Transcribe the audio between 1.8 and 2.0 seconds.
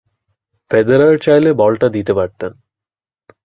ছেড়ে